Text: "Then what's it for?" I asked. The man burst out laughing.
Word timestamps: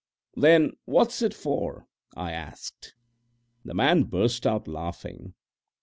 "Then 0.35 0.71
what's 0.85 1.21
it 1.21 1.31
for?" 1.31 1.85
I 2.17 2.31
asked. 2.31 2.95
The 3.63 3.75
man 3.75 4.05
burst 4.05 4.47
out 4.47 4.67
laughing. 4.67 5.35